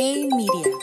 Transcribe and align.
Hey 0.00 0.28
Media. 0.30 0.76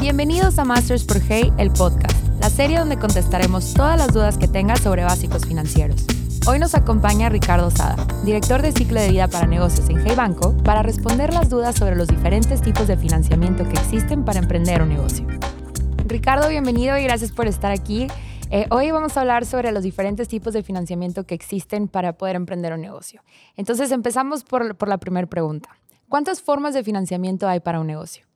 Bienvenidos 0.00 0.58
a 0.58 0.64
Masters 0.64 1.04
por 1.04 1.18
Hey, 1.28 1.52
el 1.56 1.70
podcast, 1.70 2.18
la 2.40 2.50
serie 2.50 2.80
donde 2.80 2.98
contestaremos 2.98 3.72
todas 3.72 3.96
las 3.96 4.12
dudas 4.12 4.36
que 4.36 4.48
tengas 4.48 4.80
sobre 4.80 5.04
básicos 5.04 5.46
financieros. 5.46 6.04
Hoy 6.44 6.58
nos 6.58 6.74
acompaña 6.74 7.28
Ricardo 7.28 7.70
Sada, 7.70 8.04
director 8.24 8.62
de 8.62 8.72
ciclo 8.72 9.00
de 9.00 9.10
vida 9.10 9.28
para 9.28 9.46
negocios 9.46 9.88
en 9.90 10.04
Hey 10.04 10.16
Banco, 10.16 10.56
para 10.64 10.82
responder 10.82 11.32
las 11.32 11.48
dudas 11.48 11.76
sobre 11.76 11.94
los 11.94 12.08
diferentes 12.08 12.60
tipos 12.62 12.88
de 12.88 12.96
financiamiento 12.96 13.62
que 13.62 13.74
existen 13.74 14.24
para 14.24 14.40
emprender 14.40 14.82
un 14.82 14.88
negocio. 14.88 15.24
Ricardo, 16.06 16.48
bienvenido 16.48 16.98
y 16.98 17.04
gracias 17.04 17.30
por 17.30 17.46
estar 17.46 17.70
aquí. 17.70 18.08
Eh, 18.50 18.66
hoy 18.70 18.90
vamos 18.90 19.16
a 19.16 19.20
hablar 19.20 19.46
sobre 19.46 19.70
los 19.70 19.84
diferentes 19.84 20.26
tipos 20.26 20.52
de 20.52 20.64
financiamiento 20.64 21.26
que 21.26 21.36
existen 21.36 21.86
para 21.86 22.14
poder 22.14 22.34
emprender 22.34 22.72
un 22.72 22.80
negocio. 22.80 23.22
Entonces 23.56 23.92
empezamos 23.92 24.42
por, 24.42 24.74
por 24.74 24.88
la 24.88 24.98
primera 24.98 25.28
pregunta. 25.28 25.68
¿Cuántas 26.12 26.42
formas 26.42 26.74
de 26.74 26.84
financiamiento 26.84 27.48
hay 27.48 27.60
para 27.60 27.80
un 27.80 27.86
negocio? 27.86 28.26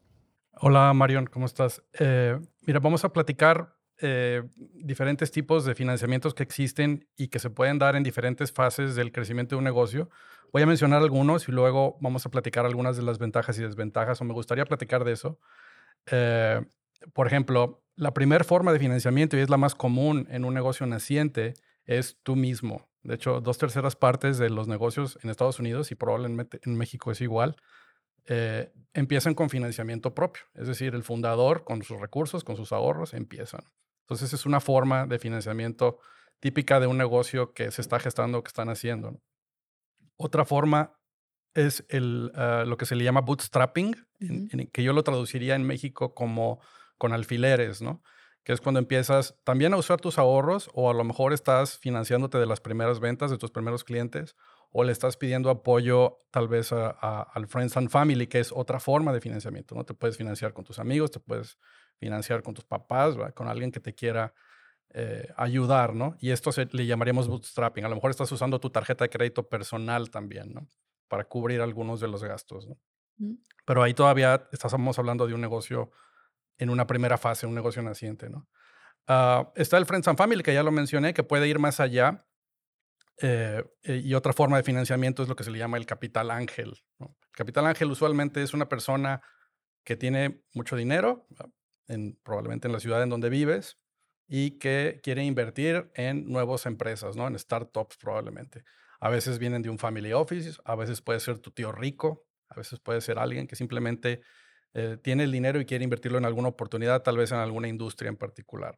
Hola 0.62 0.90
Marion, 0.94 1.26
¿cómo 1.26 1.44
estás? 1.44 1.82
Eh, 2.00 2.40
mira, 2.62 2.80
vamos 2.80 3.04
a 3.04 3.12
platicar 3.12 3.76
eh, 4.00 4.42
diferentes 4.72 5.30
tipos 5.30 5.66
de 5.66 5.74
financiamientos 5.74 6.32
que 6.32 6.42
existen 6.42 7.06
y 7.18 7.28
que 7.28 7.38
se 7.38 7.50
pueden 7.50 7.78
dar 7.78 7.94
en 7.94 8.02
diferentes 8.02 8.50
fases 8.50 8.94
del 8.94 9.12
crecimiento 9.12 9.56
de 9.56 9.58
un 9.58 9.64
negocio. 9.64 10.08
Voy 10.54 10.62
a 10.62 10.66
mencionar 10.66 11.02
algunos 11.02 11.50
y 11.50 11.52
luego 11.52 11.98
vamos 12.00 12.24
a 12.24 12.30
platicar 12.30 12.64
algunas 12.64 12.96
de 12.96 13.02
las 13.02 13.18
ventajas 13.18 13.58
y 13.58 13.62
desventajas, 13.62 14.22
o 14.22 14.24
me 14.24 14.32
gustaría 14.32 14.64
platicar 14.64 15.04
de 15.04 15.12
eso. 15.12 15.38
Eh, 16.10 16.64
por 17.12 17.26
ejemplo, 17.26 17.82
la 17.94 18.14
primera 18.14 18.42
forma 18.42 18.72
de 18.72 18.78
financiamiento, 18.78 19.36
y 19.36 19.40
es 19.40 19.50
la 19.50 19.58
más 19.58 19.74
común 19.74 20.26
en 20.30 20.46
un 20.46 20.54
negocio 20.54 20.86
naciente, 20.86 21.52
es 21.84 22.16
tú 22.22 22.36
mismo. 22.36 22.88
De 23.06 23.14
hecho, 23.14 23.40
dos 23.40 23.56
terceras 23.56 23.94
partes 23.94 24.36
de 24.36 24.50
los 24.50 24.66
negocios 24.66 25.16
en 25.22 25.30
Estados 25.30 25.60
Unidos 25.60 25.92
y 25.92 25.94
probablemente 25.94 26.58
en 26.64 26.76
México 26.76 27.12
es 27.12 27.20
igual, 27.20 27.54
eh, 28.26 28.72
empiezan 28.94 29.34
con 29.34 29.48
financiamiento 29.48 30.12
propio. 30.12 30.42
Es 30.54 30.66
decir, 30.66 30.94
el 30.94 31.04
fundador 31.04 31.62
con 31.62 31.84
sus 31.84 32.00
recursos, 32.00 32.42
con 32.42 32.56
sus 32.56 32.72
ahorros, 32.72 33.14
empiezan. 33.14 33.60
Entonces 34.00 34.32
es 34.32 34.44
una 34.44 34.58
forma 34.58 35.06
de 35.06 35.20
financiamiento 35.20 36.00
típica 36.40 36.80
de 36.80 36.88
un 36.88 36.98
negocio 36.98 37.52
que 37.52 37.70
se 37.70 37.80
está 37.80 38.00
gestando, 38.00 38.42
que 38.42 38.48
están 38.48 38.70
haciendo. 38.70 39.20
Otra 40.16 40.44
forma 40.44 40.98
es 41.54 41.84
el, 41.88 42.32
ah, 42.34 42.64
lo 42.66 42.76
que 42.76 42.86
se 42.86 42.96
le 42.96 43.04
llama 43.04 43.20
bootstrapping, 43.20 43.94
que 44.72 44.82
yo 44.82 44.92
lo 44.92 45.04
traduciría 45.04 45.54
en 45.54 45.62
México 45.62 46.12
como 46.12 46.60
con 46.98 47.12
alfileres, 47.12 47.82
¿no? 47.82 48.02
Que 48.46 48.52
es 48.52 48.60
cuando 48.60 48.78
empiezas 48.78 49.34
también 49.42 49.74
a 49.74 49.76
usar 49.76 50.00
tus 50.00 50.20
ahorros 50.20 50.70
o 50.72 50.88
a 50.88 50.94
lo 50.94 51.02
mejor 51.02 51.32
estás 51.32 51.78
financiándote 51.78 52.38
de 52.38 52.46
las 52.46 52.60
primeras 52.60 53.00
ventas 53.00 53.28
de 53.28 53.38
tus 53.38 53.50
primeros 53.50 53.82
clientes 53.82 54.36
o 54.70 54.84
le 54.84 54.92
estás 54.92 55.16
pidiendo 55.16 55.50
apoyo 55.50 56.18
tal 56.30 56.46
vez 56.46 56.70
al 56.72 57.48
Friends 57.48 57.76
and 57.76 57.90
Family, 57.90 58.28
que 58.28 58.38
es 58.38 58.52
otra 58.52 58.78
forma 58.78 59.12
de 59.12 59.20
financiamiento, 59.20 59.74
¿no? 59.74 59.84
Te 59.84 59.94
puedes 59.94 60.16
financiar 60.16 60.52
con 60.52 60.64
tus 60.64 60.78
amigos, 60.78 61.10
te 61.10 61.18
puedes 61.18 61.58
financiar 61.98 62.44
con 62.44 62.54
tus 62.54 62.64
papás, 62.64 63.16
con 63.34 63.48
alguien 63.48 63.72
que 63.72 63.80
te 63.80 63.96
quiera 63.96 64.32
eh, 64.90 65.28
ayudar, 65.36 65.96
¿no? 65.96 66.16
Y 66.20 66.30
esto 66.30 66.52
se, 66.52 66.68
le 66.70 66.86
llamaríamos 66.86 67.26
bootstrapping. 67.26 67.84
A 67.84 67.88
lo 67.88 67.96
mejor 67.96 68.12
estás 68.12 68.30
usando 68.30 68.60
tu 68.60 68.70
tarjeta 68.70 69.02
de 69.04 69.10
crédito 69.10 69.48
personal 69.48 70.08
también, 70.10 70.54
¿no? 70.54 70.68
Para 71.08 71.24
cubrir 71.24 71.62
algunos 71.62 71.98
de 71.98 72.06
los 72.06 72.22
gastos, 72.22 72.68
¿no? 72.68 72.78
Mm. 73.18 73.34
Pero 73.64 73.82
ahí 73.82 73.92
todavía 73.92 74.48
estamos 74.52 74.98
hablando 75.00 75.26
de 75.26 75.34
un 75.34 75.40
negocio 75.40 75.90
en 76.58 76.70
una 76.70 76.86
primera 76.86 77.18
fase, 77.18 77.46
un 77.46 77.54
negocio 77.54 77.82
naciente, 77.82 78.30
¿no? 78.30 78.48
Ah, 79.06 79.52
está 79.54 79.78
el 79.78 79.86
Friends 79.86 80.08
and 80.08 80.18
Family, 80.18 80.42
que 80.42 80.54
ya 80.54 80.62
lo 80.62 80.72
mencioné, 80.72 81.14
que 81.14 81.22
puede 81.22 81.48
ir 81.48 81.58
más 81.58 81.80
allá. 81.80 82.26
Eh, 83.18 83.64
eh, 83.82 84.02
y 84.04 84.14
otra 84.14 84.32
forma 84.32 84.56
de 84.56 84.62
financiamiento 84.62 85.22
es 85.22 85.28
lo 85.28 85.36
que 85.36 85.44
se 85.44 85.50
le 85.50 85.58
llama 85.58 85.76
el 85.78 85.86
capital 85.86 86.30
ángel. 86.30 86.74
El 86.98 87.08
capital 87.32 87.66
ángel 87.66 87.90
usualmente 87.90 88.42
es 88.42 88.52
una 88.52 88.68
persona 88.68 89.22
que 89.84 89.96
tiene 89.96 90.42
mucho 90.52 90.76
dinero, 90.76 91.26
probablemente 92.24 92.66
en 92.66 92.72
la 92.72 92.80
ciudad 92.80 93.02
en 93.02 93.08
donde 93.08 93.30
vives, 93.30 93.78
y 94.26 94.58
que 94.58 95.00
quiere 95.02 95.24
invertir 95.24 95.90
en 95.94 96.28
nuevas 96.28 96.66
empresas, 96.66 97.16
¿no? 97.16 97.28
En 97.28 97.38
startups 97.38 97.96
probablemente. 97.96 98.64
A 98.98 99.08
veces 99.08 99.38
vienen 99.38 99.62
de 99.62 99.70
un 99.70 99.78
family 99.78 100.12
office, 100.12 100.58
a 100.64 100.74
veces 100.74 101.00
puede 101.00 101.20
ser 101.20 101.38
tu 101.38 101.52
tío 101.52 101.70
rico, 101.70 102.26
a 102.48 102.56
veces 102.56 102.80
puede 102.80 103.00
ser 103.00 103.18
alguien 103.18 103.46
que 103.46 103.54
simplemente 103.54 104.22
eh, 104.78 104.98
tiene 105.02 105.24
el 105.24 105.32
dinero 105.32 105.58
y 105.58 105.64
quiere 105.64 105.84
invertirlo 105.84 106.18
en 106.18 106.26
alguna 106.26 106.48
oportunidad, 106.48 107.02
tal 107.02 107.16
vez 107.16 107.32
en 107.32 107.38
alguna 107.38 107.66
industria 107.66 108.10
en 108.10 108.16
particular. 108.16 108.76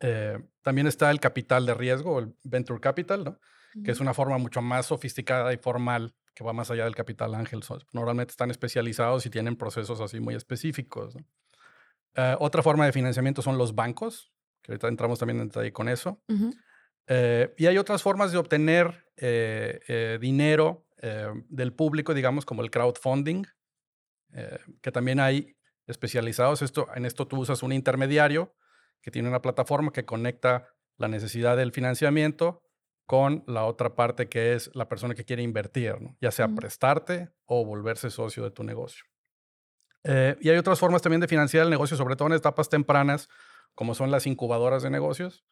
Eh, 0.00 0.36
también 0.62 0.88
está 0.88 1.12
el 1.12 1.20
capital 1.20 1.64
de 1.64 1.74
riesgo, 1.74 2.18
el 2.18 2.34
venture 2.42 2.80
capital, 2.80 3.22
¿no? 3.22 3.38
que 3.84 3.92
es 3.92 4.00
una 4.00 4.14
forma 4.14 4.36
mucho 4.36 4.62
más 4.62 4.86
sofisticada 4.86 5.52
y 5.52 5.58
formal 5.58 6.14
que 6.34 6.42
va 6.42 6.52
más 6.52 6.72
allá 6.72 6.84
del 6.84 6.96
capital 6.96 7.36
ángel. 7.36 7.60
Normalmente 7.92 8.32
están 8.32 8.50
especializados 8.50 9.24
y 9.26 9.30
tienen 9.30 9.54
procesos 9.54 10.00
así 10.00 10.18
muy 10.18 10.34
específicos. 10.34 11.14
¿no? 11.14 11.24
Eh, 12.16 12.36
otra 12.40 12.60
forma 12.60 12.84
de 12.84 12.92
financiamiento 12.92 13.42
son 13.42 13.56
los 13.56 13.76
bancos, 13.76 14.32
que 14.60 14.72
ahorita 14.72 14.88
entramos 14.88 15.20
también 15.20 15.40
en 15.40 15.48
detalle 15.48 15.72
con 15.72 15.88
eso. 15.88 16.20
Eh, 17.06 17.54
y 17.56 17.66
hay 17.66 17.78
otras 17.78 18.02
formas 18.02 18.32
de 18.32 18.38
obtener 18.38 19.06
eh, 19.16 20.18
dinero 20.20 20.84
del 21.50 21.74
público, 21.74 22.14
digamos, 22.14 22.46
como 22.46 22.62
el 22.62 22.70
crowdfunding, 22.70 23.44
que 24.80 24.92
también 24.92 25.20
hay 25.20 25.56
especializados. 25.86 26.62
Esto, 26.62 26.88
en 26.94 27.04
esto 27.04 27.26
tú 27.26 27.38
usas 27.38 27.62
un 27.62 27.72
intermediario 27.72 28.54
que 29.00 29.10
tiene 29.10 29.28
una 29.28 29.42
plataforma 29.42 29.92
que 29.92 30.04
conecta 30.04 30.68
la 30.96 31.08
necesidad 31.08 31.56
del 31.56 31.72
financiamiento 31.72 32.62
con 33.06 33.44
la 33.46 33.64
otra 33.64 33.94
parte 33.94 34.28
que 34.28 34.54
es 34.54 34.70
la 34.74 34.88
persona 34.88 35.14
que 35.14 35.24
quiere 35.24 35.42
invertir, 35.42 35.94
ya 36.20 36.30
sea 36.30 36.48
prestarte 36.48 37.30
o 37.44 37.64
volverse 37.64 38.10
socio 38.10 38.44
de 38.44 38.50
tu 38.50 38.64
negocio. 38.64 39.04
Eh, 40.04 40.36
y 40.40 40.50
hay 40.50 40.56
otras 40.56 40.78
formas 40.78 41.02
también 41.02 41.20
de 41.20 41.28
financiar 41.28 41.64
el 41.64 41.70
negocio, 41.70 41.96
sobre 41.96 42.16
todo 42.16 42.28
en 42.28 42.34
etapas 42.34 42.68
tempranas, 42.68 43.28
como 43.74 43.94
son 43.94 44.10
las 44.10 44.26
incubadoras 44.26 44.82
de 44.82 44.90
negocios 44.90 45.44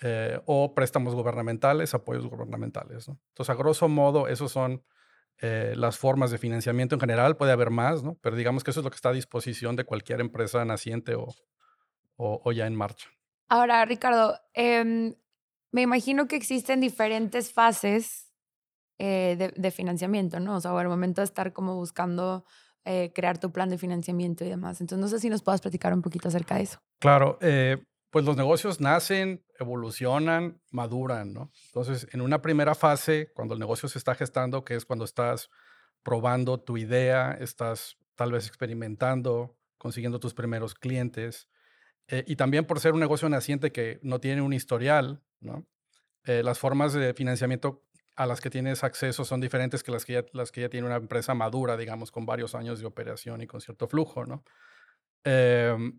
eh, 0.00 0.40
o 0.46 0.74
préstamos 0.74 1.14
gubernamentales, 1.14 1.94
apoyos 1.94 2.26
gubernamentales. 2.26 3.08
Entonces, 3.08 3.50
a 3.50 3.54
grosso 3.54 3.88
modo, 3.88 4.28
esos 4.28 4.52
son 4.52 4.84
eh, 5.40 5.74
las 5.76 5.98
formas 5.98 6.30
de 6.30 6.38
financiamiento 6.38 6.94
en 6.94 7.00
general. 7.00 7.36
Puede 7.36 7.52
haber 7.52 7.70
más, 7.70 8.02
¿no? 8.02 8.16
pero 8.20 8.36
digamos 8.36 8.64
que 8.64 8.70
eso 8.70 8.80
es 8.80 8.84
lo 8.84 8.90
que 8.90 8.96
está 8.96 9.10
a 9.10 9.12
disposición 9.12 9.76
de 9.76 9.84
cualquier 9.84 10.20
empresa 10.20 10.64
naciente 10.64 11.14
o, 11.14 11.34
o, 12.16 12.52
ya 12.52 12.66
en 12.66 12.74
marcha. 12.74 13.08
Ahora, 13.48 13.84
Ricardo, 13.84 14.38
em, 14.52 15.14
me 15.72 15.82
imagino 15.82 16.26
que 16.28 16.36
existen 16.36 16.80
diferentes 16.80 17.52
fases 17.52 18.32
de, 18.98 19.52
de, 19.54 19.70
financiamiento, 19.70 20.40
¿no? 20.40 20.56
O 20.56 20.60
sea, 20.60 20.70
al 20.78 20.88
momento 20.88 21.20
de 21.20 21.26
estar 21.26 21.52
como 21.52 21.74
buscando 21.74 22.44
eh, 22.86 23.12
crear 23.14 23.38
tu 23.38 23.50
plan 23.50 23.70
de 23.70 23.78
financiamiento 23.78 24.44
y 24.44 24.50
demás. 24.50 24.82
Entonces, 24.82 25.00
no 25.00 25.08
sé 25.08 25.18
si 25.18 25.30
nos 25.30 25.42
puedas 25.42 25.62
platicar 25.62 25.94
un 25.94 26.02
poquito 26.02 26.28
acerca 26.28 26.56
de 26.56 26.64
eso. 26.64 26.82
Claro, 26.98 27.38
eh, 27.40 27.82
pues 28.14 28.24
los 28.24 28.36
negocios 28.36 28.80
nacen, 28.80 29.44
evolucionan, 29.58 30.60
maduran, 30.70 31.32
¿no? 31.32 31.50
Entonces, 31.66 32.06
en 32.12 32.20
una 32.20 32.42
primera 32.42 32.76
fase, 32.76 33.32
cuando 33.34 33.54
el 33.54 33.58
negocio 33.58 33.88
se 33.88 33.98
está 33.98 34.14
gestando, 34.14 34.64
que 34.64 34.76
es 34.76 34.84
cuando 34.84 35.04
estás 35.04 35.50
probando 36.04 36.60
tu 36.60 36.76
idea, 36.76 37.32
estás 37.32 37.96
tal 38.14 38.30
vez 38.30 38.46
experimentando, 38.46 39.56
consiguiendo 39.78 40.20
tus 40.20 40.32
primeros 40.32 40.76
clientes, 40.76 41.48
eh, 42.06 42.22
y 42.28 42.36
también 42.36 42.66
por 42.66 42.78
ser 42.78 42.92
un 42.92 43.00
negocio 43.00 43.28
naciente 43.28 43.72
que 43.72 43.98
no 44.02 44.20
tiene 44.20 44.42
un 44.42 44.52
historial, 44.52 45.20
¿no? 45.40 45.66
las 46.22 46.60
formas 46.60 46.92
de 46.92 47.14
financiamiento 47.14 47.82
a 48.14 48.26
las 48.26 48.40
que 48.40 48.48
tienes 48.48 48.84
acceso 48.84 49.24
son 49.24 49.40
diferentes 49.40 49.82
que 49.82 49.90
las 49.90 50.04
que 50.04 50.24
las 50.32 50.52
que 50.52 50.60
ya 50.60 50.68
tiene 50.68 50.86
una 50.86 50.96
empresa 50.96 51.34
madura, 51.34 51.76
digamos, 51.76 52.12
con 52.12 52.26
varios 52.26 52.54
años 52.54 52.78
de 52.78 52.86
operación 52.86 53.42
y 53.42 53.48
con 53.48 53.60
cierto 53.60 53.88
flujo, 53.88 54.24
¿no? 54.24 54.44
Em, 55.24 55.98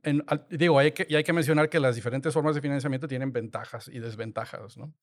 digo, 0.52 0.78
hay 0.78 0.91
que, 0.91 1.08
y 1.09 1.16
hay 1.16 1.24
que 1.24 1.34
mencionar 1.34 1.69
que 1.69 1.80
las 1.80 1.96
diferentes 1.96 2.34
formas 2.34 2.53
de 2.53 2.62
financiamiento 2.62 3.08
tienen 3.08 3.34
ventajas 3.34 3.88
y 3.88 4.00
desventajas, 4.00 4.78
¿no? 4.78 4.94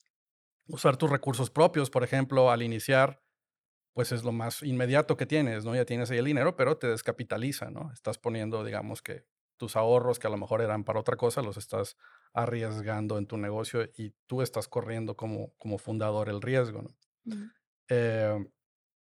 Usar 0.69 0.97
tus 0.97 1.11
recursos 1.11 1.51
propios, 1.51 1.91
por 1.91 2.05
ejemplo, 2.05 2.51
al 2.51 2.63
iniciar, 2.63 3.21
pues 3.95 4.13
es 4.13 4.23
lo 4.23 4.31
más 4.31 4.63
inmediato 4.63 5.17
que 5.17 5.27
tienes, 5.27 5.65
¿no? 5.65 5.75
Ya 5.75 5.85
tienes 5.85 6.11
ahí 6.11 6.19
el 6.19 6.25
dinero, 6.25 6.55
pero 6.55 6.79
te 6.79 6.87
descapitaliza, 6.87 7.71
¿no? 7.71 7.91
Estás 7.93 8.17
poniendo, 8.17 8.65
digamos, 8.65 9.03
que 9.03 9.27
tus 9.57 9.77
ahorros 9.77 10.19
que 10.21 10.29
a 10.29 10.31
lo 10.31 10.37
mejor 10.37 10.63
eran 10.63 10.85
para 10.85 11.01
otra 11.01 11.17
cosa, 11.17 11.43
los 11.43 11.57
estás 11.57 11.97
arriesgando 12.33 13.19
en 13.19 13.27
tu 13.27 13.37
negocio 13.37 13.89
y 13.97 14.15
tú 14.27 14.41
estás 14.41 14.69
corriendo 14.69 15.17
como, 15.17 15.53
como 15.59 15.79
fundador 15.79 16.29
el 16.29 16.41
riesgo, 16.41 16.83
¿no? 16.83 16.97
Eh, 17.89 18.47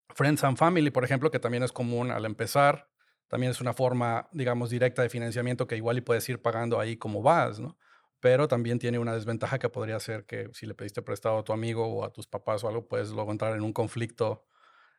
Friends 0.09 0.43
and 0.43 0.57
Family, 0.57 0.91
por 0.91 1.03
ejemplo, 1.03 1.31
que 1.31 1.39
también 1.39 1.63
es 1.63 1.71
común 1.71 2.11
al 2.11 2.25
empezar, 2.25 2.89
también 3.27 3.51
es 3.51 3.61
una 3.61 3.73
forma, 3.73 4.29
digamos, 4.31 4.69
directa 4.69 5.01
de 5.01 5.09
financiamiento 5.09 5.67
que 5.67 5.75
igual 5.75 5.97
y 5.97 6.01
puedes 6.01 6.27
ir 6.29 6.41
pagando 6.41 6.79
ahí 6.79 6.97
como 6.97 7.21
vas, 7.21 7.59
¿no? 7.59 7.77
Pero 8.19 8.47
también 8.47 8.79
tiene 8.79 8.99
una 8.99 9.13
desventaja 9.13 9.59
que 9.59 9.69
podría 9.69 9.99
ser 9.99 10.25
que 10.25 10.49
si 10.53 10.65
le 10.65 10.73
pediste 10.73 11.01
prestado 11.01 11.39
a 11.39 11.43
tu 11.43 11.53
amigo 11.53 11.85
o 11.87 12.03
a 12.03 12.11
tus 12.11 12.25
papás 12.25 12.63
o 12.63 12.69
algo, 12.69 12.87
puedes 12.87 13.09
luego 13.11 13.31
entrar 13.31 13.55
en 13.55 13.61
un 13.61 13.73
conflicto 13.73 14.45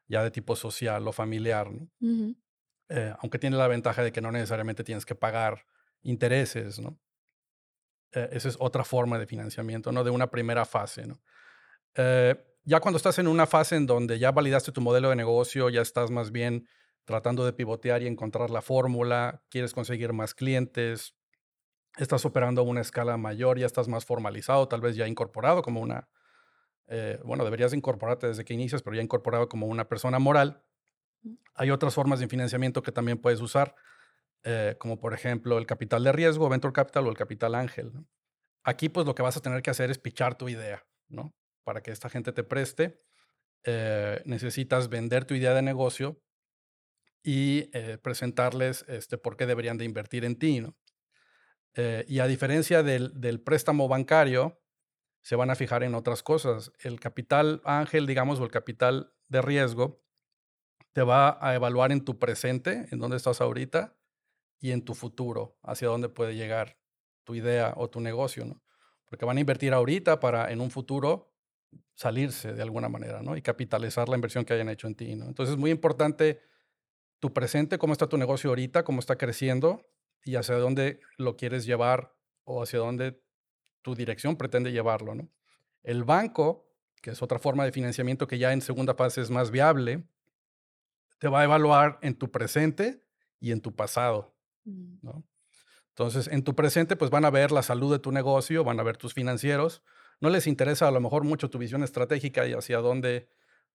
ya 0.06 0.22
de 0.22 0.30
tipo 0.30 0.56
social 0.56 1.06
o 1.08 1.12
familiar, 1.12 1.70
¿no? 1.70 1.88
Eh, 2.90 3.14
aunque 3.20 3.38
tiene 3.38 3.56
la 3.56 3.68
ventaja 3.68 4.02
de 4.02 4.12
que 4.12 4.20
no 4.20 4.30
necesariamente 4.30 4.84
tienes 4.84 5.04
que 5.04 5.14
pagar 5.14 5.66
intereses, 6.02 6.78
¿no? 6.78 6.98
Eh, 8.12 8.28
esa 8.32 8.48
es 8.48 8.56
otra 8.60 8.84
forma 8.84 9.18
de 9.18 9.26
financiamiento, 9.26 9.90
¿no? 9.90 10.04
De 10.04 10.10
una 10.10 10.30
primera 10.30 10.64
fase, 10.64 11.06
¿no? 11.06 11.20
ya 12.64 12.78
cuando 12.78 12.98
estás 12.98 13.18
en 13.18 13.26
una 13.26 13.46
fase 13.46 13.74
en 13.74 13.86
donde 13.86 14.20
ya 14.20 14.30
validaste 14.30 14.70
tu 14.70 14.80
modelo 14.80 15.10
de 15.10 15.16
negocio, 15.16 15.68
ya 15.68 15.80
estás 15.80 16.12
más 16.12 16.30
bien 16.30 16.68
tratando 17.08 17.46
de 17.46 17.54
pivotear 17.54 18.02
y 18.02 18.06
encontrar 18.06 18.50
la 18.50 18.60
fórmula, 18.60 19.42
quieres 19.48 19.72
conseguir 19.72 20.12
más 20.12 20.34
clientes, 20.34 21.14
estás 21.96 22.26
operando 22.26 22.60
a 22.60 22.64
una 22.64 22.82
escala 22.82 23.16
mayor, 23.16 23.58
ya 23.58 23.64
estás 23.64 23.88
más 23.88 24.04
formalizado, 24.04 24.68
tal 24.68 24.82
vez 24.82 24.94
ya 24.94 25.08
incorporado 25.08 25.62
como 25.62 25.80
una, 25.80 26.10
eh, 26.86 27.18
bueno, 27.24 27.44
deberías 27.44 27.72
incorporarte 27.72 28.26
desde 28.26 28.44
que 28.44 28.52
inicias, 28.52 28.82
pero 28.82 28.94
ya 28.94 29.00
incorporado 29.00 29.48
como 29.48 29.68
una 29.68 29.88
persona 29.88 30.18
moral. 30.18 30.62
Hay 31.54 31.70
otras 31.70 31.94
formas 31.94 32.20
de 32.20 32.28
financiamiento 32.28 32.82
que 32.82 32.92
también 32.92 33.16
puedes 33.16 33.40
usar, 33.40 33.74
eh, 34.42 34.76
como 34.78 35.00
por 35.00 35.14
ejemplo 35.14 35.56
el 35.56 35.64
capital 35.64 36.04
de 36.04 36.12
riesgo, 36.12 36.50
venture 36.50 36.74
capital 36.74 37.06
o 37.06 37.08
el 37.08 37.16
capital 37.16 37.54
ángel. 37.54 37.90
Aquí 38.64 38.90
pues 38.90 39.06
lo 39.06 39.14
que 39.14 39.22
vas 39.22 39.38
a 39.38 39.40
tener 39.40 39.62
que 39.62 39.70
hacer 39.70 39.90
es 39.90 39.96
pichar 39.96 40.36
tu 40.36 40.50
idea, 40.50 40.86
¿no? 41.08 41.34
Para 41.64 41.80
que 41.80 41.90
esta 41.90 42.10
gente 42.10 42.32
te 42.32 42.44
preste, 42.44 43.00
eh, 43.64 44.20
necesitas 44.26 44.90
vender 44.90 45.24
tu 45.24 45.32
idea 45.32 45.54
de 45.54 45.62
negocio 45.62 46.20
y 47.22 47.64
presentarles 48.02 48.84
este, 48.88 49.18
por 49.18 49.36
qué 49.36 49.46
deberían 49.46 49.78
de 49.78 49.84
invertir 49.84 50.24
en 50.24 50.38
ti, 50.38 50.60
¿no? 50.60 50.76
Eh, 51.80 52.04
y 52.08 52.18
a 52.18 52.26
diferencia 52.26 52.82
del, 52.82 53.40
préstamo 53.40 53.86
bancario, 53.86 54.60
se 55.22 55.36
van 55.36 55.48
a 55.50 55.54
fijar 55.54 55.84
en 55.84 55.94
otras 55.94 56.24
cosas. 56.24 56.72
El 56.80 56.98
capital 56.98 57.62
ángel, 57.64 58.04
digamos, 58.04 58.40
o 58.40 58.44
el 58.44 58.50
capital 58.50 59.12
de 59.28 59.42
riesgo, 59.42 60.02
te 60.92 61.02
va 61.02 61.38
a 61.40 61.54
evaluar 61.54 61.92
en 61.92 62.04
tu 62.04 62.18
presente, 62.18 62.88
en 62.90 62.98
dónde 62.98 63.16
estás 63.16 63.40
ahorita, 63.40 63.96
y 64.58 64.72
en 64.72 64.84
tu 64.84 64.94
futuro, 64.94 65.56
hacia 65.62 65.86
dónde 65.86 66.08
puede 66.08 66.34
llegar 66.34 66.78
tu 67.22 67.36
idea 67.36 67.74
o 67.76 67.88
tu 67.88 68.00
negocio, 68.00 68.44
¿no? 68.44 68.60
Porque 69.04 69.24
van 69.24 69.36
a 69.36 69.40
invertir 69.40 69.72
ahorita 69.72 70.18
para 70.18 70.50
en 70.50 70.60
un 70.60 70.72
futuro 70.72 71.32
salirse 71.94 72.54
de 72.54 72.62
alguna 72.62 72.88
manera, 72.88 73.22
¿no? 73.22 73.36
Y 73.36 73.42
capitalizar 73.42 74.08
la 74.08 74.16
inversión 74.16 74.44
que 74.44 74.54
hayan 74.54 74.68
hecho 74.68 74.88
en 74.88 74.96
ti, 74.96 75.14
¿no? 75.14 75.26
Entonces 75.26 75.52
es 75.52 75.58
muy 75.60 75.70
importante 75.70 76.40
tu 77.20 77.32
presente, 77.32 77.78
cómo 77.78 77.92
está 77.92 78.08
tu 78.08 78.16
negocio 78.16 78.50
ahorita, 78.50 78.84
cómo 78.84 79.00
está 79.00 79.16
creciendo, 79.16 79.84
y 80.24 80.36
hacia 80.36 80.56
dónde 80.56 81.00
lo 81.16 81.36
quieres 81.36 81.64
llevar 81.64 82.14
o 82.44 82.62
hacia 82.62 82.78
dónde 82.78 83.20
tu 83.82 83.94
dirección 83.94 84.36
pretende 84.36 84.72
llevarlo. 84.72 85.14
¿no? 85.14 85.28
El 85.82 86.04
banco, 86.04 86.68
que 87.02 87.10
es 87.10 87.22
otra 87.22 87.38
forma 87.38 87.64
de 87.64 87.72
financiamiento 87.72 88.26
que 88.26 88.38
ya 88.38 88.52
en 88.52 88.60
segunda 88.60 88.94
fase 88.94 89.20
es 89.20 89.30
más 89.30 89.50
viable, 89.50 90.04
te 91.18 91.28
va 91.28 91.40
a 91.40 91.44
evaluar 91.44 91.98
en 92.02 92.14
tu 92.14 92.30
presente 92.30 93.04
y 93.40 93.52
en 93.52 93.60
tu 93.60 93.74
pasado. 93.74 94.34
Mm. 94.64 94.98
¿no? 95.02 95.24
Entonces, 95.90 96.28
en 96.28 96.44
tu 96.44 96.54
presente, 96.54 96.94
pues 96.94 97.10
van 97.10 97.24
a 97.24 97.30
ver 97.30 97.50
la 97.50 97.62
salud 97.62 97.90
de 97.90 97.98
tu 97.98 98.12
negocio, 98.12 98.62
van 98.62 98.78
a 98.78 98.84
ver 98.84 98.96
tus 98.96 99.14
financieros. 99.14 99.82
No 100.20 100.30
les 100.30 100.46
interesa 100.46 100.86
a 100.86 100.90
lo 100.92 101.00
mejor 101.00 101.24
mucho 101.24 101.50
tu 101.50 101.58
visión 101.58 101.82
estratégica 101.82 102.46
y 102.46 102.52
hacia 102.52 102.78
dónde 102.78 103.28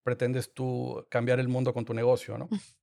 pretendes 0.03 0.53
tú 0.53 1.05
cambiar 1.09 1.39
el 1.39 1.47
mundo 1.47 1.73
con 1.73 1.83
tu 1.83 1.93
negocio, 1.93 2.37
¿no? 2.37 2.47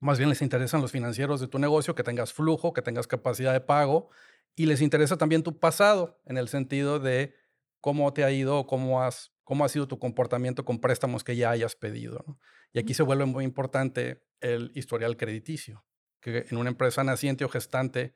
Más 0.00 0.18
bien 0.18 0.30
les 0.30 0.40
interesan 0.40 0.80
los 0.80 0.92
financieros 0.92 1.40
de 1.40 1.48
tu 1.48 1.58
negocio, 1.58 1.94
que 1.94 2.02
tengas 2.02 2.32
flujo, 2.32 2.72
que 2.72 2.80
tengas 2.80 3.06
capacidad 3.06 3.52
de 3.52 3.60
pago 3.60 4.08
y 4.56 4.66
les 4.66 4.80
interesa 4.80 5.16
también 5.16 5.42
tu 5.42 5.58
pasado 5.58 6.20
en 6.24 6.38
el 6.38 6.48
sentido 6.48 6.98
de 6.98 7.34
cómo 7.80 8.12
te 8.12 8.24
ha 8.24 8.30
ido, 8.30 8.66
cómo, 8.66 9.02
has, 9.02 9.32
cómo 9.44 9.64
ha 9.64 9.68
sido 9.68 9.88
tu 9.88 9.98
comportamiento 9.98 10.64
con 10.64 10.80
préstamos 10.80 11.22
que 11.22 11.36
ya 11.36 11.50
hayas 11.50 11.76
pedido. 11.76 12.38
Y 12.72 12.78
aquí 12.78 12.94
se 12.94 13.02
vuelve 13.02 13.26
muy 13.26 13.44
importante 13.44 14.26
el 14.40 14.72
historial 14.74 15.16
crediticio, 15.16 15.84
que 16.20 16.46
en 16.48 16.56
una 16.56 16.70
empresa 16.70 17.04
naciente 17.04 17.44
o 17.44 17.48
gestante, 17.48 18.14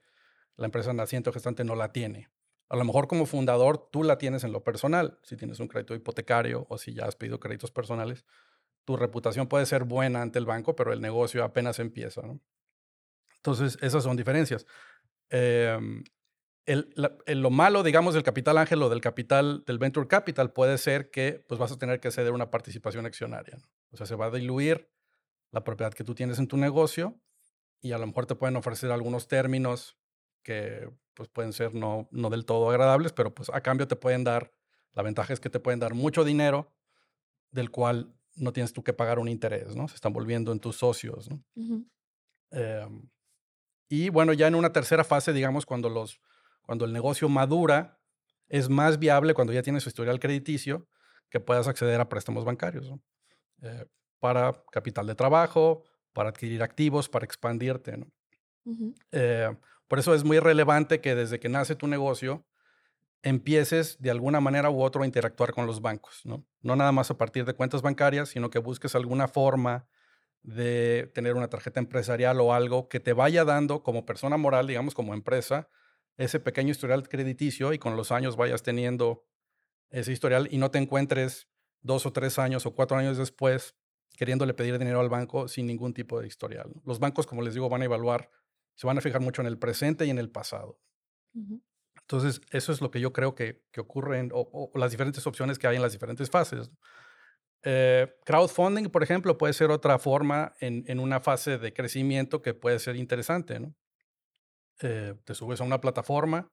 la 0.56 0.66
empresa 0.66 0.92
naciente 0.92 1.30
o 1.30 1.32
gestante 1.32 1.64
no 1.64 1.74
la 1.74 1.92
tiene. 1.92 2.30
A 2.70 2.76
lo 2.76 2.84
mejor 2.84 3.08
como 3.08 3.26
fundador 3.26 3.90
tú 3.90 4.02
la 4.02 4.16
tienes 4.16 4.42
en 4.44 4.52
lo 4.52 4.64
personal, 4.64 5.18
si 5.22 5.36
tienes 5.36 5.60
un 5.60 5.68
crédito 5.68 5.94
hipotecario 5.94 6.66
o 6.70 6.78
si 6.78 6.94
ya 6.94 7.04
has 7.04 7.16
pedido 7.16 7.40
créditos 7.40 7.70
personales, 7.70 8.24
tu 8.84 8.96
reputación 8.96 9.48
puede 9.48 9.66
ser 9.66 9.84
buena 9.84 10.22
ante 10.22 10.38
el 10.38 10.46
banco, 10.46 10.76
pero 10.76 10.92
el 10.92 11.00
negocio 11.00 11.44
apenas 11.44 11.78
empieza. 11.78 12.22
Entonces, 13.36 13.78
esas 13.80 14.04
son 14.04 14.16
diferencias. 14.16 14.66
Em, 15.30 16.04
lo 16.66 17.50
malo, 17.50 17.82
digamos, 17.82 18.14
del 18.14 18.22
capital 18.22 18.58
ángel 18.58 18.82
o 18.82 18.88
del 18.88 19.00
capital 19.00 19.64
del 19.66 19.78
venture 19.78 20.08
capital 20.08 20.52
puede 20.52 20.78
ser 20.78 21.10
que 21.10 21.44
pues, 21.46 21.58
vas 21.58 21.72
a 21.72 21.78
tener 21.78 22.00
que 22.00 22.10
ceder 22.10 22.32
una 22.32 22.50
participación 22.50 23.04
accionaria. 23.06 23.58
O 23.90 23.96
sea, 23.96 24.06
se 24.06 24.14
va 24.14 24.26
a 24.26 24.30
diluir 24.30 24.90
la 25.50 25.62
propiedad 25.62 25.92
que 25.92 26.04
tú 26.04 26.14
tienes 26.14 26.38
en 26.38 26.48
tu 26.48 26.56
negocio 26.56 27.20
y 27.80 27.92
a 27.92 27.98
lo 27.98 28.06
mejor 28.06 28.26
te 28.26 28.34
pueden 28.34 28.56
ofrecer 28.56 28.90
algunos 28.90 29.28
términos 29.28 29.98
que 30.42 30.90
pues, 31.14 31.28
pueden 31.28 31.52
ser 31.52 31.74
no, 31.74 32.08
no 32.10 32.30
del 32.30 32.46
todo 32.46 32.70
agradables, 32.70 33.12
pero 33.12 33.34
pues 33.34 33.50
a 33.52 33.60
cambio 33.60 33.86
te 33.86 33.96
pueden 33.96 34.24
dar, 34.24 34.52
la 34.92 35.02
ventaja 35.02 35.32
es 35.32 35.40
que 35.40 35.50
te 35.50 35.60
pueden 35.60 35.80
dar 35.80 35.94
mucho 35.94 36.24
dinero 36.24 36.72
del 37.50 37.70
cual 37.70 38.14
no 38.36 38.52
tienes 38.52 38.72
tú 38.72 38.82
que 38.82 38.92
pagar 38.92 39.18
un 39.18 39.28
interés, 39.28 39.76
¿no? 39.76 39.88
Se 39.88 39.94
están 39.94 40.12
volviendo 40.12 40.52
en 40.52 40.60
tus 40.60 40.76
socios, 40.76 41.30
¿no? 41.30 41.42
Em, 42.50 43.08
y 43.88 44.08
bueno, 44.08 44.32
ya 44.32 44.46
en 44.48 44.54
una 44.54 44.72
tercera 44.72 45.04
fase, 45.04 45.32
digamos, 45.32 45.66
cuando, 45.66 45.88
los, 45.88 46.20
cuando 46.62 46.84
el 46.84 46.92
negocio 46.92 47.28
madura, 47.28 48.00
es 48.48 48.68
más 48.68 48.98
viable 48.98 49.34
cuando 49.34 49.52
ya 49.52 49.62
tienes 49.62 49.82
su 49.82 49.88
historial 49.88 50.20
crediticio 50.20 50.86
que 51.30 51.40
puedas 51.40 51.66
acceder 51.66 52.00
a 52.00 52.08
préstamos 52.08 52.44
bancarios, 52.44 52.90
¿no? 52.90 53.00
Eh, 53.62 53.86
para 54.20 54.52
capital 54.70 55.06
de 55.06 55.14
trabajo, 55.14 55.84
para 56.12 56.30
adquirir 56.30 56.62
activos, 56.62 57.08
para 57.08 57.24
expandirte, 57.24 57.96
¿no? 57.96 58.06
Eh, 59.12 59.54
por 59.88 59.98
eso 59.98 60.14
es 60.14 60.24
muy 60.24 60.38
relevante 60.38 61.00
que 61.00 61.14
desde 61.14 61.38
que 61.38 61.48
nace 61.48 61.74
tu 61.76 61.86
negocio, 61.86 62.46
empieces 63.24 64.00
de 64.00 64.10
alguna 64.10 64.40
manera 64.40 64.70
u 64.70 64.82
otra 64.82 65.02
a 65.02 65.06
interactuar 65.06 65.52
con 65.52 65.66
los 65.66 65.80
bancos, 65.80 66.20
¿no? 66.24 66.46
Nada 66.62 66.92
más 66.92 67.10
a 67.10 67.16
partir 67.16 67.44
de 67.46 67.54
cuentas 67.54 67.82
bancarias, 67.82 68.28
sino 68.28 68.50
que 68.50 68.58
busques 68.58 68.94
alguna 68.94 69.28
forma 69.28 69.88
de 70.42 71.10
tener 71.14 71.34
una 71.34 71.48
tarjeta 71.48 71.80
empresarial 71.80 72.38
o 72.40 72.52
algo 72.52 72.88
que 72.88 73.00
te 73.00 73.14
vaya 73.14 73.44
dando 73.44 73.82
como 73.82 74.04
persona 74.04 74.36
moral, 74.36 74.66
digamos, 74.66 74.94
como 74.94 75.14
empresa, 75.14 75.70
ese 76.18 76.38
pequeño 76.38 76.70
historial 76.70 77.08
crediticio 77.08 77.72
y 77.72 77.78
con 77.78 77.96
los 77.96 78.12
años 78.12 78.36
vayas 78.36 78.62
teniendo 78.62 79.24
ese 79.88 80.12
historial 80.12 80.48
y 80.50 80.58
no 80.58 80.70
te 80.70 80.78
encuentres 80.78 81.48
dos 81.80 82.04
o 82.04 82.12
tres 82.12 82.38
años 82.38 82.66
o 82.66 82.74
cuatro 82.74 82.98
años 82.98 83.16
después 83.16 83.74
queriéndole 84.16 84.52
pedir 84.52 84.78
dinero 84.78 85.00
al 85.00 85.08
banco 85.08 85.48
sin 85.48 85.66
ningún 85.66 85.94
tipo 85.94 86.20
de 86.20 86.26
historial. 86.26 86.70
Los 86.84 86.98
bancos, 86.98 87.26
como 87.26 87.42
les 87.42 87.54
digo, 87.54 87.68
van 87.70 87.82
a 87.82 87.86
evaluar, 87.86 88.30
se 88.74 88.86
van 88.86 88.98
a 88.98 89.00
fijar 89.00 89.22
mucho 89.22 89.40
en 89.40 89.48
el 89.48 89.58
presente 89.58 90.04
y 90.04 90.10
en 90.10 90.18
el 90.18 90.30
pasado. 90.30 90.78
Entonces, 92.04 92.42
eso 92.50 92.72
es 92.72 92.80
lo 92.80 92.90
que 92.90 93.00
yo 93.00 93.12
creo 93.12 93.34
que, 93.34 93.62
que 93.72 93.80
ocurre 93.80 94.28
o, 94.32 94.70
las 94.74 94.90
diferentes 94.90 95.26
opciones 95.26 95.58
que 95.58 95.66
hay 95.66 95.76
en 95.76 95.82
las 95.82 95.92
diferentes 95.92 96.30
fases. 96.30 96.70
Eh, 97.62 98.14
crowdfunding, 98.26 98.90
por 98.90 99.02
ejemplo, 99.02 99.38
puede 99.38 99.54
ser 99.54 99.70
otra 99.70 99.98
forma 99.98 100.54
en, 100.60 100.84
en, 100.86 101.00
una 101.00 101.20
fase 101.20 101.56
de 101.56 101.72
crecimiento 101.72 102.42
que 102.42 102.52
puede 102.52 102.78
ser 102.78 102.96
interesante. 102.96 103.58
¿no? 103.58 103.74
Eh, 104.82 105.14
te 105.24 105.34
subes 105.34 105.62
a 105.62 105.64
una 105.64 105.80
plataforma, 105.80 106.52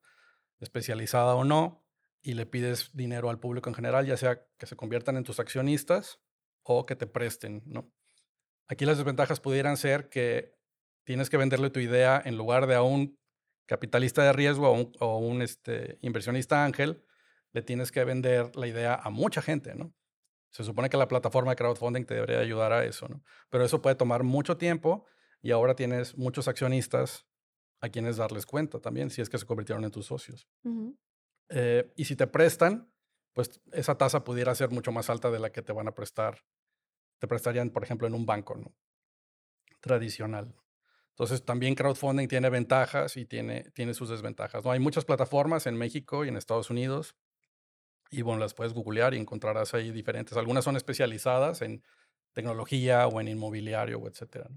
especializada 0.58 1.34
o 1.34 1.44
no, 1.44 1.84
y 2.22 2.32
le 2.32 2.46
pides 2.46 2.90
dinero 2.94 3.28
al 3.28 3.38
público 3.38 3.68
en 3.68 3.74
general, 3.74 4.06
ya 4.06 4.16
sea 4.16 4.46
que 4.56 4.66
se 4.66 4.76
conviertan 4.76 5.18
en 5.18 5.24
tus 5.24 5.38
accionistas 5.38 6.20
o 6.62 6.86
que 6.86 6.96
te 6.96 7.06
presten. 7.06 7.62
¿no? 7.66 7.92
Aquí 8.68 8.86
las 8.86 8.96
desventajas 8.96 9.40
pudieran 9.40 9.76
ser 9.76 10.08
que 10.08 10.54
tienes 11.04 11.28
que 11.28 11.36
venderle 11.36 11.68
tu 11.68 11.80
idea 11.80 12.22
en 12.24 12.38
lugar 12.38 12.66
de 12.66 12.76
a 12.76 12.82
un 12.82 13.18
capitalista 13.72 14.22
de 14.22 14.34
riesgo 14.34 14.92
o 15.00 15.16
un, 15.16 15.40
este, 15.40 15.96
inversionista 16.02 16.62
ángel, 16.62 17.02
le 17.54 17.62
tienes 17.62 17.90
que 17.90 18.04
vender 18.04 18.54
la 18.54 18.66
idea 18.66 18.94
a 18.94 19.08
mucha 19.08 19.40
gente, 19.40 19.74
¿no? 19.74 19.94
Se 20.50 20.62
supone 20.62 20.90
que 20.90 20.98
la 20.98 21.08
plataforma 21.08 21.52
de 21.52 21.56
crowdfunding 21.56 22.04
te 22.04 22.12
debería 22.12 22.40
ayudar 22.40 22.70
a 22.74 22.84
eso, 22.84 23.08
¿no? 23.08 23.22
Pero 23.48 23.64
eso 23.64 23.80
puede 23.80 23.96
tomar 23.96 24.24
mucho 24.24 24.58
tiempo 24.58 25.06
y 25.40 25.52
ahora 25.52 25.74
tienes 25.74 26.18
muchos 26.18 26.48
accionistas 26.48 27.26
a 27.80 27.88
quienes 27.88 28.18
darles 28.18 28.44
cuenta 28.44 28.78
también, 28.78 29.08
si 29.08 29.22
es 29.22 29.30
que 29.30 29.38
se 29.38 29.46
convirtieron 29.46 29.82
en 29.84 29.90
tus 29.90 30.04
socios. 30.04 30.46
Eh, 31.48 31.90
y 31.96 32.04
si 32.04 32.14
te 32.14 32.26
prestan, 32.26 32.92
pues 33.32 33.62
esa 33.72 33.96
tasa 33.96 34.22
pudiera 34.22 34.54
ser 34.54 34.68
mucho 34.68 34.92
más 34.92 35.08
alta 35.08 35.30
de 35.30 35.38
la 35.38 35.50
que 35.50 35.62
te 35.62 35.72
van 35.72 35.88
a 35.88 35.94
prestar, 35.94 36.44
te 37.20 37.26
prestarían, 37.26 37.70
por 37.70 37.84
ejemplo, 37.84 38.06
en 38.06 38.12
un 38.12 38.26
banco, 38.26 38.54
¿no? 38.54 38.74
Tradicional. 39.80 40.54
Entonces, 41.12 41.44
también 41.44 41.74
crowdfunding 41.74 42.26
tiene 42.26 42.48
ventajas 42.48 43.16
y 43.16 43.26
tiene, 43.26 43.64
tiene 43.74 43.92
sus 43.94 44.08
desventajas. 44.08 44.64
¿no? 44.64 44.70
Hay 44.70 44.80
muchas 44.80 45.04
plataformas 45.04 45.66
en 45.66 45.76
México 45.76 46.24
y 46.24 46.28
en 46.28 46.36
Estados 46.36 46.70
Unidos. 46.70 47.14
Y 48.10 48.22
bueno, 48.22 48.40
las 48.40 48.54
puedes 48.54 48.72
googlear 48.72 49.14
y 49.14 49.18
encontrarás 49.18 49.74
ahí 49.74 49.90
diferentes. 49.90 50.36
Algunas 50.36 50.64
son 50.64 50.76
especializadas 50.76 51.60
en 51.62 51.82
tecnología 52.32 53.06
o 53.06 53.20
en 53.20 53.28
inmobiliario, 53.28 53.98
o 53.98 54.08
etcétera. 54.08 54.48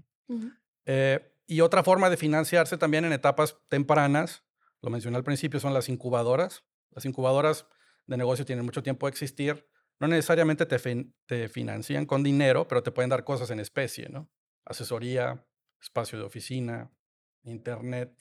Eh, 0.86 1.32
y 1.46 1.60
otra 1.60 1.82
forma 1.82 2.10
de 2.10 2.16
financiarse 2.16 2.78
también 2.78 3.04
en 3.04 3.12
etapas 3.12 3.58
tempranas, 3.68 4.44
lo 4.82 4.90
mencioné 4.90 5.16
al 5.16 5.24
principio, 5.24 5.60
son 5.60 5.74
las 5.74 5.88
incubadoras. 5.88 6.64
Las 6.90 7.04
incubadoras 7.04 7.66
de 8.06 8.16
negocio 8.16 8.44
tienen 8.44 8.64
mucho 8.64 8.82
tiempo 8.82 9.06
de 9.06 9.10
existir. 9.10 9.68
No 9.98 10.08
necesariamente 10.08 10.66
te, 10.66 10.78
te 11.26 11.48
financian 11.48 12.06
con 12.06 12.22
dinero, 12.22 12.66
pero 12.66 12.82
te 12.82 12.92
pueden 12.92 13.10
dar 13.10 13.24
cosas 13.24 13.50
en 13.50 13.60
especie, 13.60 14.08
¿no? 14.08 14.30
Asesoría, 14.64 15.46
espacio 15.86 16.18
de 16.18 16.24
oficina, 16.24 16.90
internet 17.44 18.12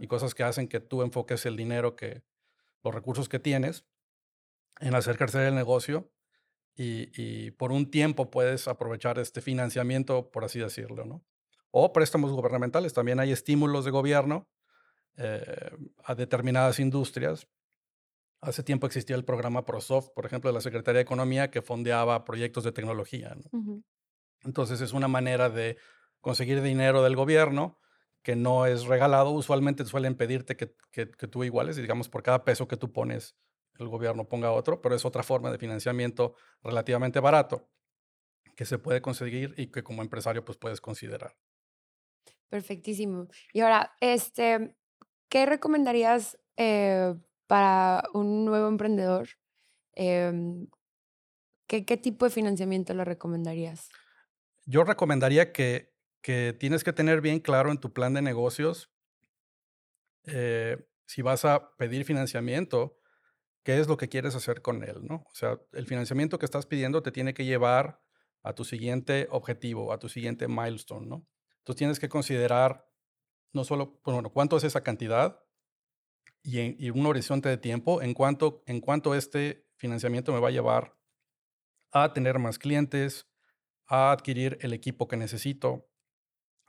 y 0.00 0.06
cosas 0.06 0.34
que 0.34 0.44
hacen 0.44 0.68
que 0.68 0.78
tú 0.78 1.02
enfoques 1.02 1.44
el 1.46 1.56
dinero 1.56 1.96
que, 1.96 2.22
los 2.84 2.94
recursos 2.94 3.28
que 3.28 3.40
tienes 3.40 3.84
en 4.80 4.94
hacer 4.94 5.18
crecer 5.18 5.42
el 5.42 5.56
negocio 5.56 6.12
y, 6.74 7.50
por 7.52 7.72
un 7.72 7.90
tiempo 7.90 8.30
puedes 8.30 8.66
aprovechar 8.68 9.18
este 9.18 9.40
financiamiento, 9.40 10.30
por 10.30 10.44
así 10.44 10.58
decirlo, 10.58 11.04
¿no? 11.04 11.24
o 11.70 11.92
préstamos 11.92 12.30
gubernamentales. 12.32 12.92
También 12.92 13.18
hay 13.18 13.32
estímulos 13.32 13.84
de 13.84 13.90
gobierno 13.90 14.48
eh, 15.16 15.70
a 16.04 16.14
determinadas 16.14 16.78
industrias. 16.78 17.48
Hace 18.40 18.62
tiempo 18.62 18.86
existía 18.86 19.16
el 19.16 19.24
programa 19.24 19.64
ProSoft, 19.64 20.10
por 20.14 20.26
ejemplo, 20.26 20.48
de 20.50 20.54
la 20.54 20.60
Secretaría 20.60 20.98
de 20.98 21.02
Economía, 21.02 21.50
que 21.50 21.62
fondeaba 21.62 22.24
proyectos 22.24 22.64
de 22.64 22.72
tecnología. 22.72 23.36
Entonces 24.44 24.80
es 24.80 24.92
una 24.92 25.08
manera 25.08 25.48
de 25.48 25.76
conseguir 26.22 26.62
dinero 26.62 27.02
del 27.02 27.16
gobierno 27.16 27.78
que 28.22 28.36
no 28.36 28.66
es 28.66 28.86
regalado. 28.86 29.30
Usualmente 29.30 29.84
suelen 29.84 30.16
pedirte 30.16 30.56
que, 30.56 30.74
que, 30.90 31.06
tú 31.06 31.44
iguales, 31.44 31.76
y 31.76 31.82
digamos, 31.82 32.08
por 32.08 32.22
cada 32.22 32.44
peso 32.44 32.66
que 32.66 32.78
tú 32.78 32.92
pones, 32.92 33.36
el 33.78 33.88
gobierno 33.88 34.28
ponga 34.28 34.52
otro, 34.52 34.80
pero 34.80 34.94
es 34.94 35.04
otra 35.04 35.22
forma 35.22 35.50
de 35.50 35.58
financiamiento 35.58 36.34
relativamente 36.62 37.20
barato 37.20 37.68
que 38.56 38.64
se 38.64 38.78
puede 38.78 39.02
conseguir 39.02 39.54
y 39.56 39.68
que 39.68 39.82
como 39.82 40.02
empresario 40.02 40.44
pues 40.44 40.58
puedes 40.58 40.80
considerar. 40.80 41.36
Perfectísimo. 42.48 43.28
Y 43.52 43.60
ahora, 43.60 43.96
este, 44.00 44.76
¿qué 45.28 45.46
recomendarías 45.46 46.38
eh, 46.56 47.14
para 47.46 48.04
un 48.12 48.44
nuevo 48.44 48.68
emprendedor? 48.68 49.28
Em, 49.94 50.68
¿qué, 51.66 51.86
¿Qué 51.86 51.96
tipo 51.96 52.26
de 52.26 52.30
financiamiento 52.30 52.92
le 52.92 53.06
recomendarías? 53.06 53.88
Yo 54.66 54.84
recomendaría 54.84 55.50
que 55.50 55.91
que 56.22 56.56
tienes 56.58 56.84
que 56.84 56.92
tener 56.92 57.20
bien 57.20 57.40
claro 57.40 57.70
en 57.70 57.78
tu 57.78 57.92
plan 57.92 58.14
de 58.14 58.22
negocios 58.22 58.90
eh, 60.24 60.78
si 61.04 61.20
vas 61.20 61.44
a 61.44 61.76
pedir 61.76 62.04
financiamiento, 62.04 62.98
qué 63.64 63.78
es 63.80 63.88
lo 63.88 63.96
que 63.96 64.08
quieres 64.08 64.34
hacer 64.34 64.62
con 64.62 64.82
él, 64.84 65.04
¿no? 65.04 65.16
O 65.16 65.34
sea, 65.34 65.60
el 65.72 65.86
financiamiento 65.86 66.38
que 66.38 66.46
estás 66.46 66.66
pidiendo 66.66 67.02
te 67.02 67.12
tiene 67.12 67.34
que 67.34 67.44
llevar 67.44 68.00
a 68.42 68.54
tu 68.54 68.64
siguiente 68.64 69.28
objetivo, 69.30 69.92
a 69.92 69.98
tu 69.98 70.08
siguiente 70.08 70.48
milestone, 70.48 71.06
¿no? 71.06 71.26
Entonces 71.58 71.78
tienes 71.78 72.00
que 72.00 72.08
considerar 72.08 72.88
no 73.52 73.64
solo, 73.64 74.00
pues, 74.02 74.14
bueno, 74.14 74.30
cuánto 74.30 74.56
es 74.56 74.64
esa 74.64 74.82
cantidad 74.82 75.40
y, 76.42 76.90
un 76.90 77.06
horizonte 77.06 77.48
de 77.48 77.56
tiempo, 77.56 78.02
en 78.02 78.14
cuánto, 78.14 78.64
en 78.66 78.80
cuánto 78.80 79.14
este 79.14 79.68
financiamiento 79.76 80.32
me 80.32 80.40
va 80.40 80.48
a 80.48 80.52
llevar 80.52 80.96
a 81.92 82.12
tener 82.12 82.38
más 82.38 82.58
clientes, 82.58 83.28
a 83.86 84.10
adquirir 84.10 84.58
el 84.62 84.72
equipo 84.72 85.06
que 85.06 85.16
necesito, 85.16 85.91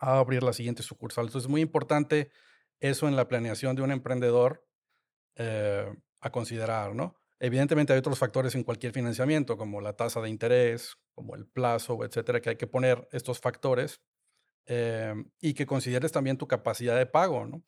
a 0.04 0.20
abrir 0.20 0.44
la 0.44 0.54
siguiente 0.54 0.84
sucursal. 0.84 1.26
Entonces 1.26 1.46
es 1.46 1.50
muy 1.50 1.62
importante 1.62 2.30
eso 2.80 3.08
en 3.08 3.16
la 3.16 3.28
planeación 3.28 3.76
de 3.76 3.82
un 3.82 3.92
emprendedor 3.92 4.68
eh, 5.36 5.88
a 6.20 6.32
considerar, 6.32 6.94
¿no? 6.94 7.16
Evidentemente 7.40 7.94
hay 7.94 8.00
otros 8.00 8.20
factores 8.20 8.56
en 8.56 8.64
cualquier 8.64 8.94
financiamiento, 8.94 9.58
como 9.58 9.82
la 9.82 9.94
tasa 9.94 10.22
de 10.22 10.30
interés, 10.30 10.96
como 11.14 11.36
el 11.36 11.46
plazo, 11.46 12.04
etcétera, 12.04 12.42
que 12.42 12.52
hay 12.52 12.56
que 12.58 12.68
poner 12.68 13.08
estos 13.12 13.40
factores 13.40 14.02
eh, 14.66 15.14
y 15.40 15.54
que 15.54 15.66
consideres 15.66 16.12
también 16.12 16.38
tu 16.38 16.48
capacidad 16.48 16.98
de 16.98 17.06
pago, 17.06 17.46
¿no? 17.46 17.64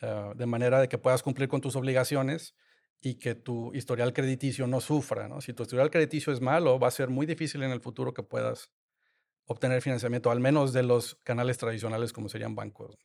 Eh, 0.00 0.32
de 0.36 0.46
manera 0.46 0.80
de 0.80 0.88
que 0.88 0.98
puedas 0.98 1.22
cumplir 1.22 1.48
con 1.48 1.60
tus 1.60 1.76
obligaciones 1.76 2.54
y 3.00 3.16
que 3.16 3.34
tu 3.34 3.74
historial 3.74 4.12
crediticio 4.12 4.66
no 4.66 4.80
sufra, 4.80 5.28
¿no? 5.28 5.40
Si 5.40 5.52
tu 5.52 5.64
historial 5.64 5.90
crediticio 5.90 6.32
es 6.32 6.40
malo, 6.40 6.78
va 6.78 6.88
a 6.88 6.92
ser 6.92 7.08
muy 7.08 7.26
difícil 7.26 7.62
en 7.62 7.72
el 7.72 7.80
futuro 7.80 8.14
que 8.14 8.22
puedas 8.22 8.70
obtener 9.50 9.82
financiamiento, 9.82 10.30
al 10.30 10.38
menos 10.38 10.72
de 10.72 10.84
los 10.84 11.16
canales 11.24 11.58
tradicionales 11.58 12.12
como 12.12 12.28
serían 12.28 12.54
bancos. 12.54 12.96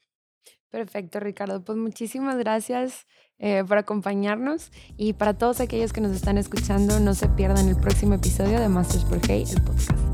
Perfecto, 0.70 1.20
Ricardo. 1.20 1.64
Pues 1.64 1.78
muchísimas 1.78 2.38
gracias 2.38 3.08
eh, 3.40 3.64
por 3.68 3.80
acompañarnos 3.80 4.72
y 4.96 5.14
para 5.14 5.36
todos 5.36 5.60
aquellos 5.60 5.92
que 5.92 6.02
nos 6.02 6.12
están 6.12 6.38
escuchando, 6.38 7.00
no 7.00 7.16
se 7.16 7.30
pierdan 7.30 7.68
el 7.68 7.78
próximo 7.78 8.14
episodio 8.14 8.60
de 8.60 8.70
Masters 8.70 9.06
por 9.06 9.20
Hey, 9.28 9.46
el 9.50 9.62
podcast. 9.64 10.05